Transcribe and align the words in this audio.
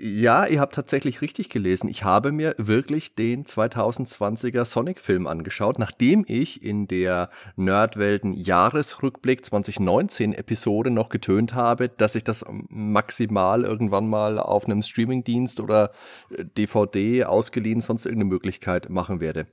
ja, 0.00 0.46
ihr 0.46 0.60
habt 0.60 0.76
tatsächlich 0.76 1.22
richtig 1.22 1.48
gelesen. 1.48 1.88
Ich 1.88 2.04
habe 2.04 2.30
mir 2.30 2.54
wirklich 2.56 3.16
den 3.16 3.44
2020er 3.44 4.64
Sonic-Film 4.64 5.26
angeschaut, 5.26 5.80
nachdem 5.80 6.24
ich 6.28 6.62
in 6.62 6.86
der 6.86 7.30
Nerdwelten 7.56 8.34
Jahresrückblick 8.34 9.44
2019 9.44 10.34
Episode 10.34 10.90
noch 10.92 11.08
getönt 11.08 11.54
habe, 11.54 11.88
dass 11.88 12.14
ich 12.14 12.22
das 12.22 12.44
maximal 12.68 13.64
irgendwann 13.64 14.08
mal 14.08 14.38
auf 14.38 14.66
einem 14.66 14.82
Streamingdienst 14.82 15.58
oder 15.58 15.90
DVD 16.30 17.24
ausgeliehen, 17.24 17.80
sonst 17.80 18.06
irgendeine 18.06 18.30
Möglichkeit 18.30 18.90
machen 18.90 19.18
werde. 19.18 19.48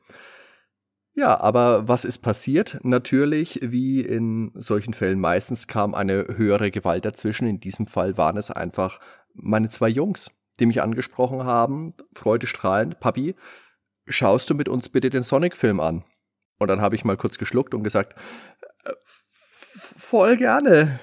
Ja, 1.15 1.39
aber 1.39 1.87
was 1.87 2.05
ist 2.05 2.19
passiert? 2.19 2.77
Natürlich, 2.83 3.61
wie 3.63 4.01
in 4.01 4.51
solchen 4.53 4.93
Fällen 4.93 5.19
meistens, 5.19 5.65
kam 5.65 5.95
eine 5.95 6.27
höhere 6.35 6.69
Gewalt 6.71 7.05
dazwischen. 7.05 7.47
In 7.47 7.61
diesem 7.61 7.87
Fall 7.87 8.17
waren 8.17 8.37
es 8.37 8.51
einfach 8.51 8.99
meine 9.33 9.69
zwei 9.69 9.89
Jungs, 9.89 10.29
die 10.59 10.65
mich 10.65 10.81
angesprochen 10.81 11.43
haben, 11.43 11.93
freudestrahlend, 12.13 12.99
Papi, 12.99 13.35
schaust 14.07 14.49
du 14.49 14.55
mit 14.55 14.69
uns 14.69 14.89
bitte 14.89 15.09
den 15.09 15.23
Sonic-Film 15.23 15.79
an? 15.79 16.03
Und 16.59 16.69
dann 16.69 16.81
habe 16.81 16.95
ich 16.95 17.03
mal 17.03 17.17
kurz 17.17 17.37
geschluckt 17.37 17.73
und 17.73 17.83
gesagt, 17.83 18.15
äh, 18.85 18.93
voll 19.75 20.37
gerne. 20.37 20.99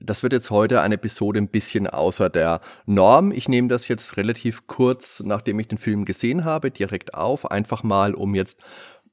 Das 0.00 0.22
wird 0.22 0.32
jetzt 0.32 0.50
heute 0.50 0.80
eine 0.82 0.96
Episode 0.96 1.40
ein 1.40 1.48
bisschen 1.48 1.86
außer 1.86 2.28
der 2.28 2.60
Norm. 2.84 3.32
Ich 3.32 3.48
nehme 3.48 3.68
das 3.68 3.88
jetzt 3.88 4.16
relativ 4.16 4.66
kurz, 4.66 5.22
nachdem 5.24 5.58
ich 5.60 5.68
den 5.68 5.78
Film 5.78 6.04
gesehen 6.04 6.44
habe, 6.44 6.70
direkt 6.70 7.14
auf, 7.14 7.50
einfach 7.50 7.82
mal, 7.82 8.14
um 8.14 8.34
jetzt 8.34 8.60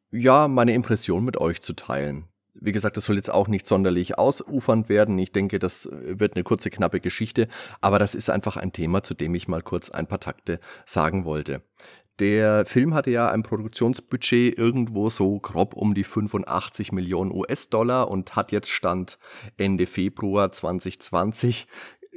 ja 0.10 0.48
meine 0.48 0.74
Impression 0.74 1.24
mit 1.24 1.38
euch 1.38 1.62
zu 1.62 1.74
teilen. 1.74 2.31
Wie 2.54 2.72
gesagt, 2.72 2.98
das 2.98 3.06
soll 3.06 3.16
jetzt 3.16 3.32
auch 3.32 3.48
nicht 3.48 3.66
sonderlich 3.66 4.18
ausufernd 4.18 4.90
werden. 4.90 5.18
Ich 5.18 5.32
denke, 5.32 5.58
das 5.58 5.90
wird 5.92 6.36
eine 6.36 6.44
kurze, 6.44 6.70
knappe 6.70 7.00
Geschichte. 7.00 7.48
Aber 7.80 7.98
das 7.98 8.14
ist 8.14 8.30
einfach 8.30 8.58
ein 8.58 8.74
Thema, 8.74 9.04
zu 9.04 9.14
dem 9.14 9.34
ich 9.36 9.48
mal 9.48 9.62
kurz 9.62 9.90
ein 9.90 10.08
paar 10.08 10.20
Takte 10.20 10.60
sagen 10.86 11.26
wollte. 11.26 11.64
Der 12.20 12.66
Film 12.66 12.94
hatte 12.94 13.10
ja 13.10 13.32
ein 13.32 13.42
Produktionsbudget 13.42 14.58
irgendwo 14.58 15.10
so 15.10 15.40
grob 15.40 15.74
um 15.74 15.96
die 15.96 16.04
85 16.04 16.92
Millionen 16.92 17.32
US-Dollar 17.32 18.12
und 18.12 18.36
hat 18.36 18.52
jetzt 18.52 18.70
Stand 18.70 19.18
Ende 19.58 19.88
Februar 19.88 20.52
2020 20.52 21.68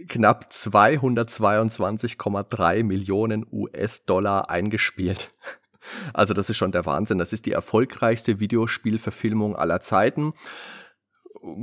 knapp 0.08 0.48
222,3 0.50 2.84
Millionen 2.84 3.46
US-Dollar 3.50 4.50
eingespielt. 4.50 5.32
Also 6.12 6.34
das 6.34 6.50
ist 6.50 6.56
schon 6.56 6.72
der 6.72 6.86
Wahnsinn. 6.86 7.18
Das 7.18 7.32
ist 7.32 7.46
die 7.46 7.52
erfolgreichste 7.52 8.40
Videospielverfilmung 8.40 9.56
aller 9.56 9.80
Zeiten. 9.80 10.34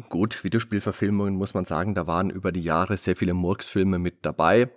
Gut, 0.09 0.43
Videospielverfilmungen 0.43 1.35
muss 1.35 1.53
man 1.53 1.65
sagen, 1.65 1.95
da 1.95 2.05
waren 2.05 2.29
über 2.29 2.51
die 2.51 2.61
Jahre 2.61 2.97
sehr 2.97 3.15
viele 3.15 3.33
Murksfilme 3.33 3.97
mit 3.97 4.25
dabei. 4.25 4.69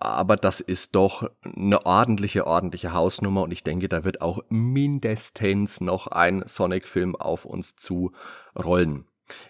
Aber 0.00 0.36
das 0.36 0.60
ist 0.60 0.94
doch 0.94 1.28
eine 1.42 1.84
ordentliche, 1.84 2.46
ordentliche 2.46 2.92
Hausnummer 2.92 3.42
und 3.42 3.50
ich 3.50 3.64
denke, 3.64 3.88
da 3.88 4.04
wird 4.04 4.20
auch 4.20 4.44
mindestens 4.48 5.80
noch 5.80 6.06
ein 6.06 6.44
Sonic-Film 6.46 7.16
auf 7.16 7.44
uns 7.44 7.74
zu 7.74 8.12
rollen. 8.56 9.06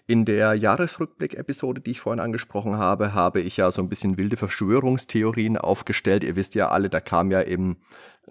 In 0.07 0.25
der 0.25 0.55
Jahresrückblick-Episode, 0.55 1.81
die 1.81 1.91
ich 1.91 1.99
vorhin 1.99 2.19
angesprochen 2.19 2.77
habe, 2.77 3.13
habe 3.13 3.41
ich 3.41 3.57
ja 3.57 3.71
so 3.71 3.81
ein 3.81 3.89
bisschen 3.89 4.17
wilde 4.17 4.37
Verschwörungstheorien 4.37 5.57
aufgestellt. 5.57 6.23
Ihr 6.23 6.35
wisst 6.35 6.55
ja 6.55 6.69
alle, 6.69 6.89
da 6.89 6.99
kam 6.99 7.31
ja 7.31 7.43
eben 7.43 7.77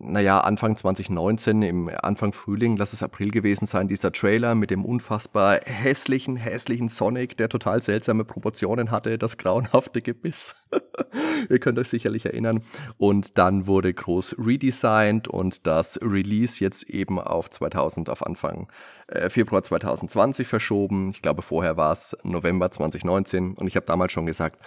naja, 0.00 0.40
Anfang 0.40 0.76
2019, 0.76 1.62
im 1.62 1.90
Anfang 2.02 2.32
Frühling, 2.32 2.76
lass 2.76 2.92
es 2.92 3.02
April 3.02 3.30
gewesen 3.30 3.66
sein, 3.66 3.88
dieser 3.88 4.12
Trailer 4.12 4.54
mit 4.54 4.70
dem 4.70 4.84
unfassbar 4.84 5.60
hässlichen, 5.64 6.36
hässlichen 6.36 6.88
Sonic, 6.88 7.36
der 7.36 7.48
total 7.48 7.82
seltsame 7.82 8.24
Proportionen 8.24 8.90
hatte, 8.90 9.18
das 9.18 9.38
grauenhafte 9.38 10.00
Gebiss. 10.00 10.54
Ihr 11.50 11.58
könnt 11.58 11.78
euch 11.78 11.88
sicherlich 11.88 12.26
erinnern. 12.26 12.62
Und 12.96 13.38
dann 13.38 13.66
wurde 13.66 13.92
groß 13.92 14.36
redesigned 14.38 15.28
und 15.28 15.66
das 15.66 15.98
Release 16.02 16.62
jetzt 16.62 16.84
eben 16.84 17.18
auf 17.18 17.50
2000, 17.50 18.10
auf 18.10 18.24
Anfang 18.24 18.68
äh, 19.08 19.30
Februar 19.30 19.62
2020 19.62 20.46
verschoben. 20.46 21.10
Ich 21.10 21.22
glaube, 21.22 21.42
vorher 21.42 21.76
war 21.76 21.92
es 21.92 22.16
November 22.22 22.70
2019 22.70 23.54
und 23.54 23.66
ich 23.66 23.76
habe 23.76 23.86
damals 23.86 24.12
schon 24.12 24.26
gesagt, 24.26 24.60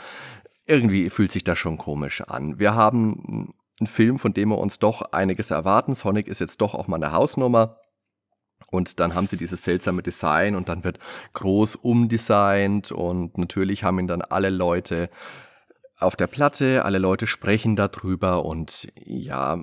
irgendwie 0.66 1.09
fühlt 1.09 1.31
sich 1.31 1.44
das 1.44 1.58
schon 1.58 1.78
komisch 1.78 2.22
an. 2.22 2.59
Wir 2.59 2.75
haben 2.75 3.53
ein 3.81 3.88
Film, 3.88 4.19
von 4.19 4.34
dem 4.34 4.50
wir 4.50 4.58
uns 4.58 4.80
doch 4.80 5.02
einiges 5.12 5.52
erwarten. 5.52 5.96
Sonic 5.96 6.28
ist 6.28 6.40
jetzt 6.40 6.62
doch 6.62 6.75
auch 6.75 6.88
mal 6.88 6.97
eine 6.97 7.12
Hausnummer. 7.12 7.78
Und 8.69 9.00
dann 9.00 9.16
haben 9.16 9.28
sie 9.28 9.38
dieses 9.38 9.64
seltsame 9.64 10.02
Design 10.02 10.56
und 10.56 10.69
dann 10.69 10.84
wird 10.84 11.00
groß 11.34 11.75
umdesignt 11.75 12.91
und 12.91 13.38
natürlich 13.38 13.84
haben 13.84 14.00
ihn 14.00 14.08
dann 14.08 14.22
alle 14.22 14.50
Leute 14.50 15.09
auf 16.00 16.16
der 16.16 16.28
Platte, 16.28 16.86
alle 16.86 16.97
Leute 16.97 17.28
sprechen 17.28 17.75
darüber 17.75 18.46
und 18.46 18.88
ja, 18.96 19.58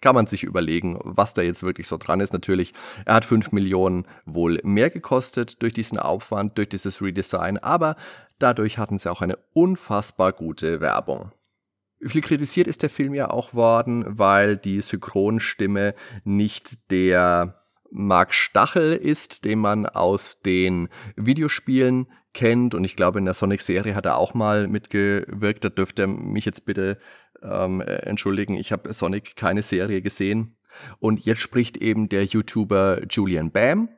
kann 0.00 0.14
man 0.14 0.26
sich 0.26 0.42
überlegen, 0.42 0.98
was 1.02 1.34
da 1.34 1.42
jetzt 1.42 1.62
wirklich 1.62 1.86
so 1.86 1.96
dran 1.96 2.20
ist. 2.20 2.32
Natürlich, 2.32 2.72
er 3.04 3.14
hat 3.14 3.24
5 3.24 3.52
Millionen 3.52 4.06
wohl 4.24 4.58
mehr 4.62 4.90
gekostet 4.90 5.62
durch 5.62 5.72
diesen 5.72 5.98
Aufwand, 5.98 6.58
durch 6.58 6.70
dieses 6.70 7.00
Redesign, 7.00 7.58
aber 7.58 7.96
dadurch 8.38 8.78
hatten 8.78 8.98
sie 8.98 9.10
auch 9.10 9.20
eine 9.20 9.38
unfassbar 9.54 10.32
gute 10.32 10.80
Werbung. 10.80 11.32
Viel 12.02 12.22
kritisiert 12.22 12.66
ist 12.66 12.82
der 12.82 12.90
Film 12.90 13.14
ja 13.14 13.30
auch 13.30 13.52
worden, 13.52 14.04
weil 14.06 14.56
die 14.56 14.80
Synchronstimme 14.80 15.94
nicht 16.24 16.90
der 16.90 17.60
Mark 17.90 18.32
Stachel 18.32 18.92
ist, 18.92 19.44
den 19.44 19.58
man 19.58 19.84
aus 19.86 20.40
den 20.40 20.88
Videospielen 21.16 22.06
kennt. 22.32 22.74
Und 22.74 22.84
ich 22.84 22.96
glaube, 22.96 23.18
in 23.18 23.24
der 23.24 23.34
Sonic-Serie 23.34 23.94
hat 23.94 24.06
er 24.06 24.16
auch 24.16 24.34
mal 24.34 24.68
mitgewirkt. 24.68 25.64
Da 25.64 25.68
dürfte 25.68 26.02
er 26.02 26.08
mich 26.08 26.44
jetzt 26.44 26.64
bitte 26.64 26.98
ähm, 27.42 27.80
entschuldigen. 27.80 28.54
Ich 28.54 28.72
habe 28.72 28.92
Sonic 28.92 29.36
keine 29.36 29.62
Serie 29.62 30.00
gesehen. 30.00 30.56
Und 31.00 31.24
jetzt 31.24 31.40
spricht 31.40 31.76
eben 31.76 32.08
der 32.08 32.24
YouTuber 32.24 33.02
Julian 33.10 33.50
Bam. 33.50 33.88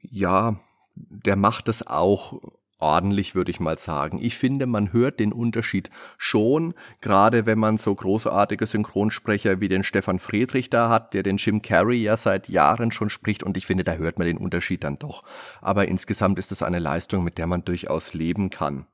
Ja, 0.00 0.60
der 0.94 1.36
macht 1.36 1.68
das 1.68 1.86
auch 1.86 2.40
ordentlich, 2.82 3.34
würde 3.34 3.50
ich 3.50 3.60
mal 3.60 3.78
sagen. 3.78 4.18
Ich 4.20 4.36
finde, 4.36 4.66
man 4.66 4.92
hört 4.92 5.20
den 5.20 5.32
Unterschied 5.32 5.88
schon, 6.18 6.74
gerade 7.00 7.46
wenn 7.46 7.58
man 7.58 7.78
so 7.78 7.94
großartige 7.94 8.66
Synchronsprecher 8.66 9.60
wie 9.60 9.68
den 9.68 9.84
Stefan 9.84 10.18
Friedrich 10.18 10.68
da 10.68 10.90
hat, 10.90 11.14
der 11.14 11.22
den 11.22 11.38
Jim 11.38 11.62
Carrey 11.62 12.02
ja 12.02 12.16
seit 12.16 12.48
Jahren 12.48 12.92
schon 12.92 13.08
spricht 13.08 13.42
und 13.42 13.56
ich 13.56 13.66
finde, 13.66 13.84
da 13.84 13.94
hört 13.94 14.18
man 14.18 14.26
den 14.26 14.36
Unterschied 14.36 14.84
dann 14.84 14.98
doch. 14.98 15.22
Aber 15.60 15.88
insgesamt 15.88 16.38
ist 16.38 16.52
es 16.52 16.62
eine 16.62 16.80
Leistung, 16.80 17.24
mit 17.24 17.38
der 17.38 17.46
man 17.46 17.64
durchaus 17.64 18.12
leben 18.12 18.50
kann. 18.50 18.86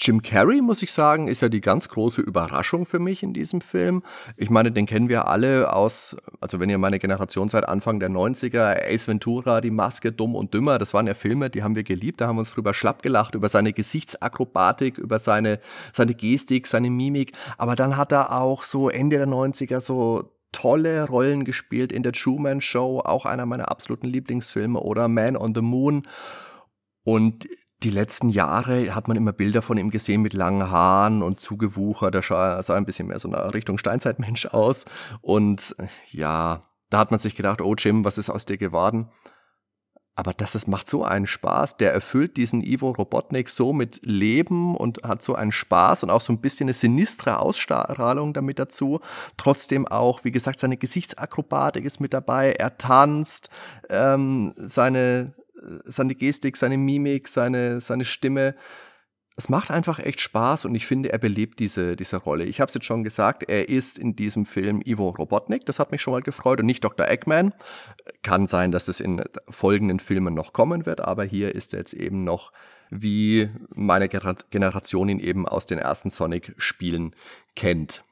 Jim 0.00 0.22
Carrey, 0.22 0.60
muss 0.60 0.82
ich 0.82 0.92
sagen, 0.92 1.26
ist 1.26 1.42
ja 1.42 1.48
die 1.48 1.60
ganz 1.60 1.88
große 1.88 2.22
Überraschung 2.22 2.86
für 2.86 3.00
mich 3.00 3.24
in 3.24 3.32
diesem 3.32 3.60
Film. 3.60 4.04
Ich 4.36 4.48
meine, 4.48 4.70
den 4.70 4.86
kennen 4.86 5.08
wir 5.08 5.26
alle 5.26 5.74
aus, 5.74 6.16
also 6.40 6.60
wenn 6.60 6.70
ihr 6.70 6.78
meine 6.78 7.00
Generation 7.00 7.48
seid, 7.48 7.68
Anfang 7.68 7.98
der 7.98 8.08
90er, 8.08 8.76
Ace 8.88 9.08
Ventura, 9.08 9.60
Die 9.60 9.72
Maske, 9.72 10.12
Dumm 10.12 10.36
und 10.36 10.54
Dümmer, 10.54 10.78
das 10.78 10.94
waren 10.94 11.08
ja 11.08 11.14
Filme, 11.14 11.50
die 11.50 11.64
haben 11.64 11.74
wir 11.74 11.82
geliebt, 11.82 12.20
da 12.20 12.28
haben 12.28 12.36
wir 12.36 12.40
uns 12.40 12.52
drüber 12.52 12.74
schlapp 12.74 13.02
gelacht, 13.02 13.34
über 13.34 13.48
seine 13.48 13.72
Gesichtsakrobatik, 13.72 14.98
über 14.98 15.18
seine, 15.18 15.58
seine 15.92 16.14
Gestik, 16.14 16.68
seine 16.68 16.90
Mimik. 16.90 17.32
Aber 17.56 17.74
dann 17.74 17.96
hat 17.96 18.12
er 18.12 18.40
auch 18.40 18.62
so 18.62 18.88
Ende 18.88 19.16
der 19.16 19.26
90er 19.26 19.80
so 19.80 20.30
tolle 20.52 21.08
Rollen 21.08 21.44
gespielt 21.44 21.90
in 21.90 22.04
der 22.04 22.12
Truman 22.12 22.60
Show, 22.60 23.00
auch 23.04 23.26
einer 23.26 23.46
meiner 23.46 23.70
absoluten 23.70 24.06
Lieblingsfilme, 24.06 24.78
oder 24.80 25.08
Man 25.08 25.36
on 25.36 25.54
the 25.56 25.60
Moon. 25.60 26.06
Und 27.02 27.48
die 27.82 27.90
letzten 27.90 28.28
Jahre 28.28 28.94
hat 28.94 29.06
man 29.06 29.16
immer 29.16 29.32
Bilder 29.32 29.62
von 29.62 29.78
ihm 29.78 29.90
gesehen 29.90 30.22
mit 30.22 30.32
langen 30.32 30.70
Haaren 30.70 31.22
und 31.22 31.38
zugewuchert. 31.38 32.14
Er 32.14 32.22
sah, 32.22 32.62
sah 32.62 32.74
ein 32.74 32.86
bisschen 32.86 33.06
mehr 33.08 33.20
so 33.20 33.28
nach 33.28 33.54
Richtung 33.54 33.78
Steinzeitmensch 33.78 34.46
aus. 34.52 34.84
Und 35.20 35.76
ja, 36.10 36.62
da 36.90 36.98
hat 36.98 37.10
man 37.10 37.20
sich 37.20 37.36
gedacht, 37.36 37.60
oh 37.60 37.74
Jim, 37.76 38.04
was 38.04 38.18
ist 38.18 38.30
aus 38.30 38.46
dir 38.46 38.56
geworden? 38.56 39.08
Aber 40.16 40.32
das, 40.34 40.50
das 40.50 40.66
macht 40.66 40.88
so 40.88 41.04
einen 41.04 41.28
Spaß. 41.28 41.76
Der 41.76 41.92
erfüllt 41.92 42.36
diesen 42.36 42.60
Ivo 42.60 42.90
Robotnik 42.90 43.48
so 43.48 43.72
mit 43.72 44.00
Leben 44.02 44.74
und 44.74 45.04
hat 45.04 45.22
so 45.22 45.36
einen 45.36 45.52
Spaß 45.52 46.02
und 46.02 46.10
auch 46.10 46.22
so 46.22 46.32
ein 46.32 46.40
bisschen 46.40 46.64
eine 46.64 46.74
sinistre 46.74 47.38
Ausstrahlung 47.38 48.34
damit 48.34 48.58
dazu. 48.58 48.98
Trotzdem 49.36 49.86
auch, 49.86 50.24
wie 50.24 50.32
gesagt, 50.32 50.58
seine 50.58 50.76
Gesichtsakrobatik 50.76 51.84
ist 51.84 52.00
mit 52.00 52.12
dabei. 52.12 52.50
Er 52.50 52.78
tanzt, 52.78 53.50
ähm, 53.90 54.52
seine 54.56 55.34
seine 55.84 56.14
Gestik, 56.14 56.56
seine 56.56 56.76
Mimik, 56.76 57.28
seine, 57.28 57.80
seine 57.80 58.04
Stimme. 58.04 58.54
es 59.36 59.48
macht 59.48 59.70
einfach 59.70 59.98
echt 60.00 60.20
Spaß 60.20 60.64
und 60.64 60.74
ich 60.74 60.86
finde, 60.86 61.12
er 61.12 61.18
belebt 61.18 61.60
diese, 61.60 61.94
diese 61.94 62.16
Rolle. 62.16 62.44
Ich 62.44 62.60
habe 62.60 62.68
es 62.68 62.74
jetzt 62.74 62.86
schon 62.86 63.04
gesagt, 63.04 63.44
er 63.48 63.68
ist 63.68 63.98
in 63.98 64.16
diesem 64.16 64.46
Film 64.46 64.82
Ivo 64.84 65.10
Robotnik, 65.10 65.64
das 65.66 65.78
hat 65.78 65.92
mich 65.92 66.02
schon 66.02 66.12
mal 66.12 66.22
gefreut 66.22 66.60
und 66.60 66.66
nicht 66.66 66.82
Dr. 66.82 67.06
Eggman. 67.08 67.54
Kann 68.22 68.46
sein, 68.46 68.72
dass 68.72 68.88
es 68.88 69.00
in 69.00 69.22
folgenden 69.48 70.00
Filmen 70.00 70.34
noch 70.34 70.52
kommen 70.52 70.86
wird, 70.86 71.00
aber 71.00 71.24
hier 71.24 71.54
ist 71.54 71.72
er 71.72 71.80
jetzt 71.80 71.94
eben 71.94 72.24
noch, 72.24 72.52
wie 72.90 73.48
meine 73.74 74.08
Generation 74.08 75.08
ihn 75.08 75.20
eben 75.20 75.46
aus 75.46 75.66
den 75.66 75.78
ersten 75.78 76.10
Sonic-Spielen 76.10 77.14
kennt. 77.54 78.02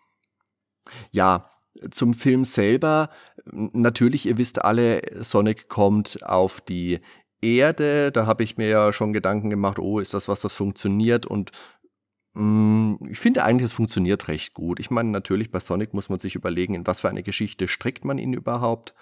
Ja, 1.10 1.50
zum 1.90 2.14
Film 2.14 2.44
selber, 2.44 3.10
natürlich, 3.44 4.26
ihr 4.26 4.38
wisst 4.38 4.64
alle, 4.64 5.02
Sonic 5.22 5.68
kommt 5.68 6.24
auf 6.24 6.60
die 6.60 7.00
Erde, 7.54 8.12
da 8.12 8.26
habe 8.26 8.42
ich 8.42 8.56
mir 8.56 8.68
ja 8.68 8.92
schon 8.92 9.12
Gedanken 9.12 9.50
gemacht, 9.50 9.78
oh, 9.78 9.98
ist 9.98 10.14
das 10.14 10.28
was, 10.28 10.40
das 10.40 10.52
funktioniert? 10.52 11.26
Und 11.26 11.52
mh, 12.34 12.42
mm, 12.42 12.98
ich 13.10 13.18
finde 13.18 13.44
eigentlich, 13.44 13.66
es 13.66 13.72
funktioniert 13.72 14.28
recht 14.28 14.54
gut. 14.54 14.80
Ich 14.80 14.90
meine, 14.90 15.10
natürlich 15.10 15.50
bei 15.50 15.60
Sonic 15.60 15.94
muss 15.94 16.08
man 16.08 16.18
sich 16.18 16.34
überlegen, 16.34 16.74
in 16.74 16.86
was 16.86 17.00
für 17.00 17.08
eine 17.08 17.22
Geschichte 17.22 17.68
strickt 17.68 18.04
man 18.04 18.18
ihn 18.18 18.32
überhaupt. 18.32 18.94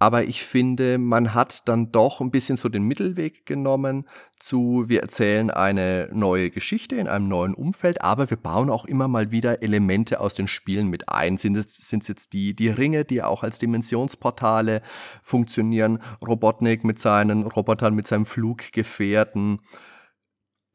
Aber 0.00 0.24
ich 0.24 0.44
finde, 0.44 0.96
man 0.96 1.34
hat 1.34 1.68
dann 1.68 1.90
doch 1.90 2.20
ein 2.20 2.30
bisschen 2.30 2.56
so 2.56 2.68
den 2.68 2.84
Mittelweg 2.84 3.44
genommen 3.46 4.06
zu, 4.38 4.84
wir 4.86 5.02
erzählen 5.02 5.50
eine 5.50 6.08
neue 6.12 6.50
Geschichte 6.50 6.94
in 6.94 7.08
einem 7.08 7.26
neuen 7.26 7.54
Umfeld, 7.54 8.02
aber 8.02 8.30
wir 8.30 8.36
bauen 8.36 8.70
auch 8.70 8.84
immer 8.84 9.08
mal 9.08 9.32
wieder 9.32 9.62
Elemente 9.62 10.20
aus 10.20 10.34
den 10.34 10.46
Spielen 10.46 10.88
mit 10.88 11.08
ein. 11.08 11.36
Sind 11.36 11.56
es, 11.56 11.76
sind 11.76 12.06
jetzt 12.06 12.32
die, 12.32 12.54
die 12.54 12.68
Ringe, 12.68 13.04
die 13.04 13.24
auch 13.24 13.42
als 13.42 13.58
Dimensionsportale 13.58 14.82
funktionieren, 15.24 15.98
Robotnik 16.24 16.84
mit 16.84 17.00
seinen 17.00 17.42
Robotern, 17.42 17.94
mit 17.94 18.06
seinem 18.06 18.26
Fluggefährten 18.26 19.58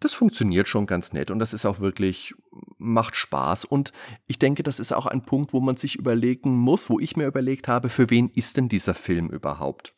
das 0.04 0.14
funktioniert 0.14 0.68
schon 0.68 0.86
ganz 0.86 1.14
nett 1.14 1.32
und 1.32 1.40
das 1.40 1.54
ist 1.54 1.66
auch 1.66 1.80
wirklich, 1.80 2.34
macht 2.78 3.16
Spaß. 3.16 3.66
Und 3.66 3.92
ich 4.28 4.40
denke, 4.40 4.64
das 4.64 4.80
ist 4.80 4.94
auch 4.94 5.06
ein 5.06 5.24
Punkt, 5.24 5.54
wo 5.54 5.60
man 5.60 5.78
sich 5.78 5.96
überlegen 5.96 6.56
muss, 6.56 6.90
wo 6.90 7.00
ich 7.00 7.16
mir 7.16 7.28
überlegt 7.28 7.68
habe, 7.68 7.90
für 7.90 8.10
wen 8.10 8.30
ist 8.30 8.58
denn 8.58 8.70
dieser 8.70 8.94
Film 8.94 9.30
überhaupt? 9.30 9.94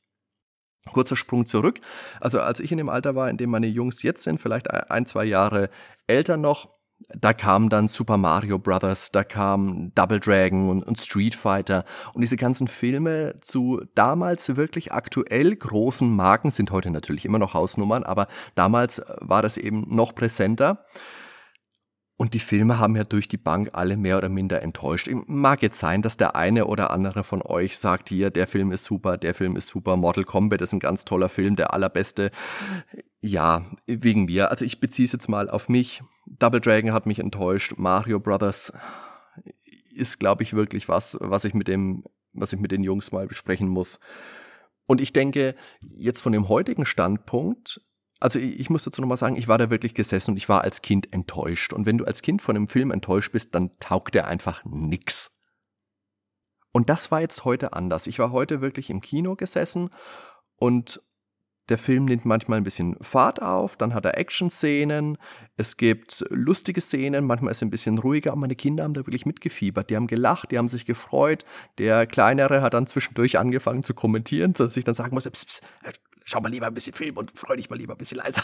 Kurzer 0.91 1.15
Sprung 1.15 1.45
zurück. 1.45 1.79
Also 2.21 2.39
als 2.39 2.59
ich 2.59 2.71
in 2.71 2.77
dem 2.77 2.89
Alter 2.89 3.15
war, 3.15 3.29
in 3.29 3.37
dem 3.37 3.49
meine 3.49 3.67
Jungs 3.67 4.03
jetzt 4.03 4.23
sind, 4.23 4.39
vielleicht 4.39 4.69
ein, 4.71 5.05
zwei 5.05 5.25
Jahre 5.25 5.69
älter 6.07 6.37
noch, 6.37 6.74
da 7.09 7.33
kam 7.33 7.69
dann 7.69 7.87
Super 7.87 8.17
Mario 8.17 8.57
Brothers, 8.57 9.11
da 9.11 9.23
kam 9.23 9.91
Double 9.95 10.19
Dragon 10.19 10.69
und, 10.69 10.83
und, 10.83 10.99
Street 10.99 11.35
Fighter 11.35 11.85
und 12.13 12.21
diese 12.21 12.37
ganzen 12.37 12.67
Filme 12.67 13.35
zu 13.41 13.81
damals 13.95 14.55
wirklich 14.55 14.91
aktuell 14.91 15.55
großen 15.55 16.09
Marken 16.13 16.51
sind 16.51 16.71
heute 16.71 16.89
natürlich 16.89 17.25
immer 17.25 17.39
noch 17.39 17.53
Hausnummern, 17.53 18.03
aber 18.03 18.27
damals 18.55 19.01
war 19.19 19.41
das 19.41 19.57
eben 19.57 19.85
noch 19.93 20.15
präsenter. 20.15 20.85
Und 22.17 22.33
die 22.33 22.39
Filme 22.39 22.79
haben 22.79 22.95
ja 22.95 23.03
durch 23.03 23.27
die 23.27 23.35
Bank 23.35 23.71
alle 23.73 23.97
mehr 23.97 24.17
oder 24.17 24.29
minder 24.29 24.61
enttäuscht. 24.61 25.09
Mag 25.27 25.61
jetzt 25.61 25.79
sein, 25.79 26.01
dass 26.01 26.15
der 26.15 26.37
eine 26.37 26.65
oder 26.67 26.91
andere 26.91 27.25
von 27.25 27.41
euch 27.41 27.77
sagt, 27.77 28.07
hier, 28.07 28.29
der 28.29 28.47
Film 28.47 28.71
ist 28.71 28.85
super, 28.85 29.17
der 29.17 29.35
Film 29.35 29.57
ist 29.57 29.67
super, 29.67 29.97
Mortal 29.97 30.23
Kombat 30.23 30.61
ist 30.61 30.71
ein 30.71 30.79
ganz 30.79 31.03
toller 31.03 31.27
Film, 31.27 31.57
der 31.57 31.73
allerbeste. 31.73 32.31
Ja, 33.19 33.65
wegen 33.85 34.25
mir. 34.25 34.49
Also 34.49 34.63
ich 34.63 34.79
beziehe 34.79 35.05
es 35.05 35.11
jetzt 35.11 35.27
mal 35.27 35.49
auf 35.49 35.67
mich. 35.67 36.03
Double 36.25 36.61
Dragon 36.61 36.93
hat 36.93 37.05
mich 37.05 37.19
enttäuscht. 37.19 37.73
Mario 37.77 38.19
Brothers 38.19 38.73
ist, 39.93 40.19
glaube 40.19 40.43
ich, 40.43 40.53
wirklich 40.53 40.87
was, 40.87 41.17
was 41.19 41.45
ich 41.45 41.53
mit 41.53 41.67
dem, 41.67 42.03
was 42.33 42.53
ich 42.53 42.59
mit 42.59 42.71
den 42.71 42.83
Jungs 42.83 43.11
mal 43.11 43.27
besprechen 43.27 43.67
muss. 43.67 43.99
Und 44.87 45.01
ich 45.01 45.13
denke, 45.13 45.55
jetzt 45.81 46.21
von 46.21 46.31
dem 46.31 46.49
heutigen 46.49 46.85
Standpunkt 46.85 47.81
also 48.19 48.39
ich, 48.39 48.59
ich 48.59 48.69
muss 48.69 48.83
dazu 48.83 49.01
nochmal 49.01 49.17
sagen, 49.17 49.35
ich 49.35 49.47
war 49.47 49.57
da 49.57 49.69
wirklich 49.69 49.93
gesessen 49.93 50.31
und 50.31 50.37
ich 50.37 50.49
war 50.49 50.61
als 50.61 50.81
Kind 50.81 51.13
enttäuscht. 51.13 51.73
Und 51.73 51.85
wenn 51.85 51.97
du 51.97 52.05
als 52.05 52.21
Kind 52.21 52.41
von 52.41 52.55
einem 52.55 52.67
Film 52.67 52.91
enttäuscht 52.91 53.31
bist, 53.31 53.55
dann 53.55 53.71
taugt 53.79 54.15
der 54.15 54.27
einfach 54.27 54.63
nix. 54.65 55.31
Und 56.71 56.89
das 56.89 57.11
war 57.11 57.21
jetzt 57.21 57.45
heute 57.45 57.73
anders. 57.73 58.07
Ich 58.07 58.19
war 58.19 58.31
heute 58.31 58.61
wirklich 58.61 58.89
im 58.89 59.01
Kino 59.01 59.35
gesessen 59.35 59.91
und 60.57 61.01
der 61.69 61.77
Film 61.77 62.05
nimmt 62.05 62.25
manchmal 62.25 62.59
ein 62.59 62.63
bisschen 62.63 62.95
Fahrt 63.01 63.41
auf, 63.41 63.75
dann 63.75 63.93
hat 63.93 64.05
er 64.05 64.17
Action-Szenen, 64.17 65.17
es 65.57 65.77
gibt 65.77 66.25
lustige 66.29 66.81
Szenen, 66.81 67.25
manchmal 67.25 67.51
ist 67.51 67.57
es 67.57 67.61
ein 67.63 67.71
bisschen 67.71 67.97
ruhiger, 67.97 68.31
aber 68.31 68.41
meine 68.41 68.55
Kinder 68.55 68.83
haben 68.83 68.93
da 68.93 69.05
wirklich 69.05 69.25
mitgefiebert. 69.25 69.89
Die 69.89 69.95
haben 69.95 70.07
gelacht, 70.07 70.51
die 70.51 70.57
haben 70.57 70.67
sich 70.67 70.85
gefreut. 70.85 71.45
Der 71.77 72.05
Kleinere 72.05 72.61
hat 72.61 72.73
dann 72.73 72.87
zwischendurch 72.87 73.39
angefangen 73.39 73.83
zu 73.83 73.93
kommentieren, 73.93 74.53
sodass 74.53 74.77
ich 74.77 74.83
dann 74.83 74.95
sagen 74.95 75.13
muss, 75.13 75.29
pss, 75.29 75.45
pss, 75.45 75.61
schau 76.25 76.41
mal 76.41 76.49
lieber 76.49 76.67
ein 76.67 76.73
bisschen 76.73 76.93
Film 76.93 77.17
und 77.17 77.31
freu 77.37 77.55
dich 77.55 77.69
mal 77.69 77.77
lieber 77.77 77.93
ein 77.93 77.97
bisschen 77.97 78.17
leiser. 78.17 78.43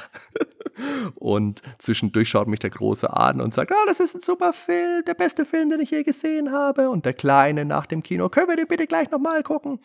und 1.15 1.62
zwischendurch 1.79 2.29
schaut 2.29 2.47
mich 2.47 2.59
der 2.59 2.69
Große 2.69 3.12
an 3.12 3.41
und 3.41 3.53
sagt, 3.53 3.71
oh, 3.71 3.85
das 3.88 4.00
ist 4.00 4.15
ein 4.15 4.21
super 4.21 4.53
Film, 4.53 5.03
der 5.06 5.15
beste 5.15 5.45
Film, 5.45 5.69
den 5.69 5.81
ich 5.81 5.91
je 5.91 6.03
gesehen 6.03 6.51
habe. 6.51 6.89
Und 6.89 7.06
der 7.06 7.13
Kleine 7.13 7.65
nach 7.65 7.88
dem 7.88 8.03
Kino, 8.03 8.29
können 8.29 8.47
wir 8.47 8.56
den 8.56 8.67
bitte 8.67 8.88
gleich 8.88 9.12
nochmal 9.12 9.44
gucken? 9.44 9.79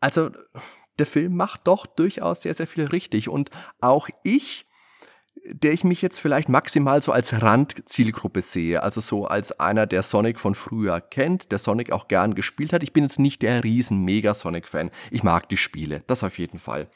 Also, 0.00 0.30
der 1.00 1.06
Film 1.06 1.36
macht 1.36 1.66
doch 1.66 1.86
durchaus 1.86 2.42
sehr, 2.42 2.54
sehr 2.54 2.66
viel 2.66 2.84
richtig. 2.84 3.28
Und 3.28 3.50
auch 3.80 4.08
ich 4.22 4.66
der 5.44 5.72
ich 5.72 5.84
mich 5.84 6.02
jetzt 6.02 6.18
vielleicht 6.18 6.48
maximal 6.48 7.02
so 7.02 7.12
als 7.12 7.40
Randzielgruppe 7.40 8.42
sehe, 8.42 8.82
also 8.82 9.00
so 9.00 9.26
als 9.26 9.58
einer, 9.58 9.86
der 9.86 10.02
Sonic 10.02 10.38
von 10.38 10.54
früher 10.54 11.00
kennt, 11.00 11.50
der 11.50 11.58
Sonic 11.58 11.92
auch 11.92 12.08
gern 12.08 12.34
gespielt 12.34 12.72
hat. 12.72 12.82
Ich 12.82 12.92
bin 12.92 13.04
jetzt 13.04 13.18
nicht 13.18 13.42
der 13.42 13.64
riesen 13.64 14.04
Mega-Sonic-Fan. 14.04 14.90
Ich 15.10 15.22
mag 15.22 15.48
die 15.48 15.56
Spiele, 15.56 16.02
das 16.06 16.22
auf 16.24 16.38
jeden 16.38 16.58
Fall. 16.58 16.88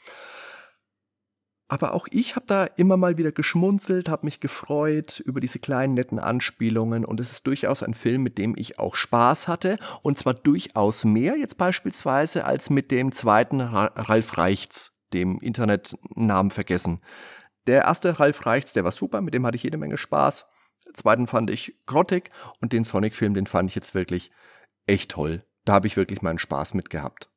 Aber 1.68 1.94
auch 1.94 2.06
ich 2.10 2.36
habe 2.36 2.44
da 2.46 2.64
immer 2.64 2.96
mal 2.98 3.16
wieder 3.16 3.32
geschmunzelt, 3.32 4.10
habe 4.10 4.26
mich 4.26 4.40
gefreut 4.40 5.20
über 5.20 5.40
diese 5.40 5.58
kleinen 5.58 5.94
netten 5.94 6.18
Anspielungen 6.18 7.06
und 7.06 7.20
es 7.20 7.30
ist 7.30 7.46
durchaus 7.46 7.82
ein 7.82 7.94
Film, 7.94 8.22
mit 8.22 8.36
dem 8.36 8.54
ich 8.56 8.78
auch 8.78 8.96
Spaß 8.96 9.48
hatte 9.48 9.78
und 10.02 10.18
zwar 10.18 10.34
durchaus 10.34 11.04
mehr 11.04 11.36
jetzt 11.38 11.56
beispielsweise 11.56 12.44
als 12.44 12.68
mit 12.68 12.90
dem 12.90 13.12
zweiten 13.12 13.62
Ralf 13.62 14.36
Reichts, 14.36 14.98
dem 15.14 15.38
Internetnamen 15.40 16.50
vergessen. 16.50 17.00
Der 17.66 17.84
erste 17.84 18.20
Ralf 18.20 18.44
Reichts, 18.44 18.74
der 18.74 18.84
war 18.84 18.92
super, 18.92 19.22
mit 19.22 19.32
dem 19.32 19.46
hatte 19.46 19.56
ich 19.56 19.62
jede 19.62 19.78
Menge 19.78 19.96
Spaß. 19.96 20.44
Den 20.86 20.94
zweiten 20.94 21.26
fand 21.26 21.48
ich 21.48 21.78
grottig 21.86 22.30
und 22.60 22.74
den 22.74 22.84
Sonic-Film, 22.84 23.32
den 23.32 23.46
fand 23.46 23.70
ich 23.70 23.74
jetzt 23.74 23.94
wirklich 23.94 24.30
echt 24.86 25.12
toll. 25.12 25.46
Da 25.64 25.72
habe 25.72 25.86
ich 25.86 25.96
wirklich 25.96 26.20
meinen 26.20 26.38
Spaß 26.38 26.74
mit 26.74 26.90
gehabt. 26.90 27.30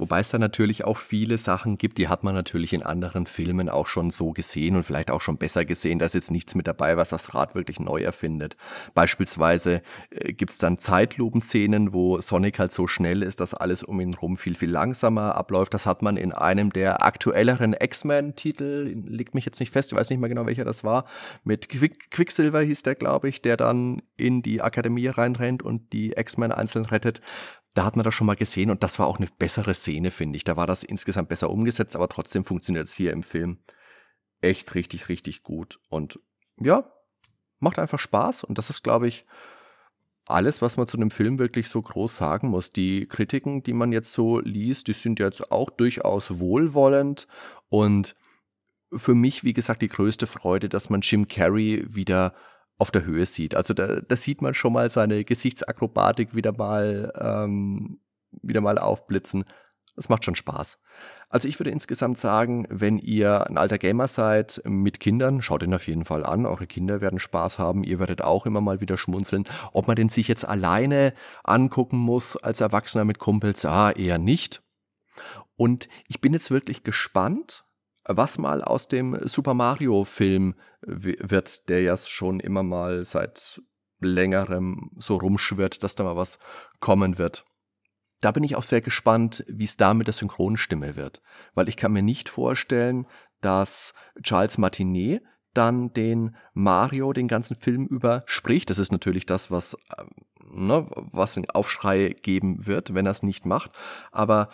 Wobei 0.00 0.20
es 0.20 0.30
da 0.30 0.38
natürlich 0.38 0.84
auch 0.84 0.96
viele 0.96 1.36
Sachen 1.36 1.76
gibt, 1.76 1.98
die 1.98 2.08
hat 2.08 2.24
man 2.24 2.34
natürlich 2.34 2.72
in 2.72 2.82
anderen 2.82 3.26
Filmen 3.26 3.68
auch 3.68 3.86
schon 3.86 4.10
so 4.10 4.30
gesehen 4.32 4.74
und 4.76 4.84
vielleicht 4.84 5.10
auch 5.10 5.20
schon 5.20 5.36
besser 5.36 5.66
gesehen. 5.66 5.98
Da 5.98 6.06
ist 6.06 6.14
jetzt 6.14 6.30
nichts 6.30 6.54
mit 6.54 6.66
dabei, 6.66 6.96
was 6.96 7.10
das 7.10 7.34
Rad 7.34 7.54
wirklich 7.54 7.80
neu 7.80 8.00
erfindet. 8.00 8.56
Beispielsweise 8.94 9.82
äh, 10.08 10.32
gibt 10.32 10.52
es 10.52 10.58
dann 10.58 10.78
Zeitlupenszenen, 10.78 11.92
wo 11.92 12.18
Sonic 12.18 12.58
halt 12.58 12.72
so 12.72 12.86
schnell 12.86 13.22
ist, 13.22 13.40
dass 13.40 13.52
alles 13.52 13.82
um 13.82 14.00
ihn 14.00 14.14
rum 14.14 14.38
viel, 14.38 14.54
viel 14.54 14.70
langsamer 14.70 15.34
abläuft. 15.34 15.74
Das 15.74 15.84
hat 15.84 16.00
man 16.00 16.16
in 16.16 16.32
einem 16.32 16.72
der 16.72 17.04
aktuelleren 17.04 17.76
X-Men-Titel, 17.78 18.94
liegt 19.06 19.34
mich 19.34 19.44
jetzt 19.44 19.60
nicht 19.60 19.70
fest, 19.70 19.92
ich 19.92 19.98
weiß 19.98 20.08
nicht 20.08 20.18
mehr 20.18 20.30
genau, 20.30 20.46
welcher 20.46 20.64
das 20.64 20.82
war. 20.82 21.04
Mit 21.44 21.68
Quick 21.68 22.10
Quicksilver 22.10 22.62
hieß 22.62 22.84
der, 22.84 22.94
glaube 22.94 23.28
ich, 23.28 23.42
der 23.42 23.58
dann 23.58 24.00
in 24.16 24.40
die 24.40 24.62
Akademie 24.62 25.08
reinrennt 25.08 25.62
und 25.62 25.92
die 25.92 26.12
X-Men 26.12 26.52
einzeln 26.52 26.86
rettet 26.86 27.20
da 27.80 27.86
hat 27.86 27.96
man 27.96 28.04
das 28.04 28.12
schon 28.14 28.26
mal 28.26 28.36
gesehen 28.36 28.70
und 28.70 28.82
das 28.82 28.98
war 28.98 29.06
auch 29.06 29.16
eine 29.16 29.28
bessere 29.38 29.72
Szene, 29.72 30.10
finde 30.10 30.36
ich. 30.36 30.44
Da 30.44 30.54
war 30.54 30.66
das 30.66 30.82
insgesamt 30.82 31.30
besser 31.30 31.48
umgesetzt, 31.48 31.96
aber 31.96 32.08
trotzdem 32.08 32.44
funktioniert 32.44 32.84
es 32.84 32.92
hier 32.92 33.10
im 33.10 33.22
Film 33.22 33.56
echt 34.42 34.74
richtig, 34.74 35.08
richtig 35.08 35.42
gut. 35.42 35.80
Und 35.88 36.20
ja, 36.58 36.92
macht 37.58 37.78
einfach 37.78 37.98
Spaß 37.98 38.44
und 38.44 38.58
das 38.58 38.68
ist, 38.68 38.82
glaube 38.82 39.08
ich, 39.08 39.24
alles, 40.26 40.60
was 40.60 40.76
man 40.76 40.86
zu 40.86 40.98
einem 40.98 41.10
Film 41.10 41.38
wirklich 41.38 41.70
so 41.70 41.80
groß 41.80 42.18
sagen 42.18 42.48
muss. 42.48 42.70
Die 42.70 43.06
Kritiken, 43.06 43.62
die 43.62 43.72
man 43.72 43.92
jetzt 43.92 44.12
so 44.12 44.40
liest, 44.40 44.88
die 44.88 44.92
sind 44.92 45.18
jetzt 45.18 45.50
auch 45.50 45.70
durchaus 45.70 46.38
wohlwollend 46.38 47.28
und 47.70 48.14
für 48.92 49.14
mich, 49.14 49.42
wie 49.42 49.54
gesagt, 49.54 49.80
die 49.80 49.88
größte 49.88 50.26
Freude, 50.26 50.68
dass 50.68 50.90
man 50.90 51.00
Jim 51.00 51.28
Carrey 51.28 51.82
wieder 51.88 52.34
auf 52.80 52.90
der 52.90 53.04
Höhe 53.04 53.26
sieht. 53.26 53.54
Also 53.54 53.74
da, 53.74 54.00
da 54.00 54.16
sieht 54.16 54.42
man 54.42 54.54
schon 54.54 54.72
mal 54.72 54.90
seine 54.90 55.24
Gesichtsakrobatik 55.24 56.34
wieder 56.34 56.52
mal, 56.52 57.12
ähm, 57.18 58.00
wieder 58.42 58.60
mal 58.60 58.78
aufblitzen. 58.78 59.44
Das 59.96 60.08
macht 60.08 60.24
schon 60.24 60.34
Spaß. 60.34 60.78
Also 61.28 61.46
ich 61.46 61.60
würde 61.60 61.70
insgesamt 61.70 62.16
sagen, 62.16 62.66
wenn 62.70 62.98
ihr 62.98 63.46
ein 63.48 63.58
alter 63.58 63.76
Gamer 63.76 64.08
seid 64.08 64.62
mit 64.64 64.98
Kindern, 64.98 65.42
schaut 65.42 65.62
ihn 65.62 65.74
auf 65.74 65.86
jeden 65.86 66.04
Fall 66.04 66.24
an. 66.24 66.46
Eure 66.46 66.66
Kinder 66.66 67.00
werden 67.00 67.18
Spaß 67.18 67.58
haben. 67.58 67.84
Ihr 67.84 67.98
werdet 67.98 68.22
auch 68.22 68.46
immer 68.46 68.60
mal 68.60 68.80
wieder 68.80 68.96
schmunzeln. 68.96 69.44
Ob 69.72 69.86
man 69.86 69.96
den 69.96 70.08
sich 70.08 70.26
jetzt 70.26 70.46
alleine 70.46 71.12
angucken 71.44 71.98
muss 71.98 72.36
als 72.36 72.60
Erwachsener 72.60 73.04
mit 73.04 73.18
Kumpels, 73.18 73.64
ah, 73.66 73.90
eher 73.90 74.18
nicht. 74.18 74.62
Und 75.56 75.88
ich 76.08 76.22
bin 76.22 76.32
jetzt 76.32 76.50
wirklich 76.50 76.82
gespannt, 76.82 77.64
was 78.16 78.38
mal 78.38 78.62
aus 78.62 78.88
dem 78.88 79.16
Super 79.26 79.54
Mario 79.54 80.04
Film 80.04 80.54
wird, 80.82 81.68
der 81.68 81.82
ja 81.82 81.96
schon 81.96 82.40
immer 82.40 82.62
mal 82.62 83.04
seit 83.04 83.62
längerem 84.00 84.90
so 84.98 85.16
rumschwirrt, 85.16 85.82
dass 85.82 85.94
da 85.94 86.04
mal 86.04 86.16
was 86.16 86.38
kommen 86.80 87.18
wird. 87.18 87.44
Da 88.20 88.32
bin 88.32 88.44
ich 88.44 88.56
auch 88.56 88.62
sehr 88.62 88.80
gespannt, 88.80 89.44
wie 89.48 89.64
es 89.64 89.76
da 89.76 89.94
mit 89.94 90.06
der 90.06 90.14
Synchronstimme 90.14 90.96
wird, 90.96 91.22
weil 91.54 91.68
ich 91.68 91.76
kann 91.76 91.92
mir 91.92 92.02
nicht 92.02 92.28
vorstellen, 92.28 93.06
dass 93.40 93.94
Charles 94.22 94.58
Martinet, 94.58 95.22
dann 95.54 95.92
den 95.92 96.36
Mario 96.54 97.12
den 97.12 97.28
ganzen 97.28 97.56
Film 97.56 97.86
über 97.86 98.22
spricht. 98.26 98.70
Das 98.70 98.78
ist 98.78 98.92
natürlich 98.92 99.26
das, 99.26 99.50
was, 99.50 99.76
ähm, 99.98 100.10
ne, 100.38 100.86
was 101.12 101.36
einen 101.36 101.50
Aufschrei 101.50 102.14
geben 102.22 102.66
wird, 102.66 102.94
wenn 102.94 103.06
er 103.06 103.12
es 103.12 103.22
nicht 103.22 103.46
macht. 103.46 103.72
Aber 104.12 104.48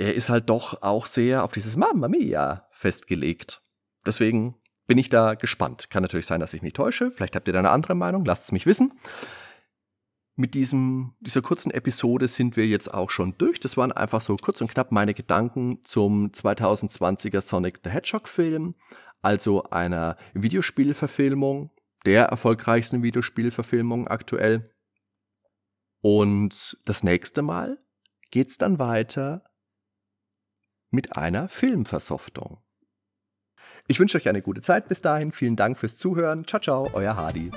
er 0.00 0.14
ist 0.14 0.30
halt 0.30 0.48
doch 0.48 0.82
auch 0.82 1.04
sehr 1.04 1.44
auf 1.44 1.52
dieses 1.52 1.76
Mamma 1.76 2.08
Mia 2.08 2.66
festgelegt. 2.70 3.62
Deswegen 4.06 4.56
bin 4.86 4.96
ich 4.96 5.10
da 5.10 5.34
gespannt. 5.34 5.90
Kann 5.90 6.02
natürlich 6.02 6.24
sein, 6.24 6.40
dass 6.40 6.54
ich 6.54 6.62
mich 6.62 6.72
täusche. 6.72 7.10
Vielleicht 7.12 7.36
habt 7.36 7.46
ihr 7.46 7.52
da 7.52 7.58
eine 7.58 7.70
andere 7.70 7.94
Meinung. 7.94 8.24
Lasst 8.24 8.44
es 8.44 8.52
mich 8.52 8.64
wissen. 8.64 8.98
Mit 10.36 10.54
diesem, 10.54 11.14
dieser 11.20 11.42
kurzen 11.42 11.70
Episode 11.70 12.28
sind 12.28 12.56
wir 12.56 12.66
jetzt 12.66 12.94
auch 12.94 13.10
schon 13.10 13.36
durch. 13.36 13.60
Das 13.60 13.76
waren 13.76 13.92
einfach 13.92 14.22
so 14.22 14.36
kurz 14.36 14.62
und 14.62 14.70
knapp 14.72 14.90
meine 14.90 15.12
Gedanken 15.12 15.80
zum 15.82 16.28
2020er 16.28 17.42
Sonic 17.42 17.80
the 17.84 17.90
Hedgehog 17.90 18.26
Film, 18.26 18.74
also 19.20 19.64
einer 19.64 20.16
Videospielverfilmung, 20.32 21.72
der 22.06 22.24
erfolgreichsten 22.24 23.02
Videospielverfilmung 23.02 24.08
aktuell. 24.08 24.74
Und 26.00 26.78
das 26.86 27.02
nächste 27.02 27.42
Mal 27.42 27.78
geht's 28.30 28.56
dann 28.56 28.78
weiter 28.78 29.44
mit 30.90 31.16
einer 31.16 31.48
Filmversoftung. 31.48 32.58
Ich 33.88 33.98
wünsche 33.98 34.18
euch 34.18 34.28
eine 34.28 34.42
gute 34.42 34.60
Zeit 34.60 34.88
bis 34.88 35.00
dahin. 35.00 35.32
Vielen 35.32 35.56
Dank 35.56 35.78
fürs 35.78 35.96
Zuhören. 35.96 36.46
Ciao, 36.46 36.60
ciao, 36.60 36.90
euer 36.92 37.16
Hardy. 37.16 37.50